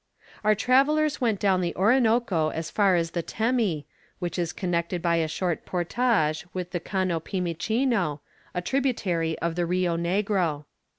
[0.43, 3.85] Our travellers went down the Orinoco as far as the Temi,
[4.17, 8.19] which is connected by a short portage with the Cano Pimichino,
[8.55, 10.65] a tributary of the Rio Negro.